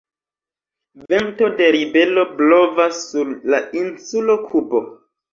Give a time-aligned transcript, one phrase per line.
[1.11, 4.81] Vento de ribelo blovas sur la insulo Kubo.